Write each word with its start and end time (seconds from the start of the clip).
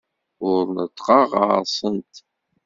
Ur 0.49 0.63
neṭṭqeɣ 0.75 1.29
ɣer-sent. 1.39 2.13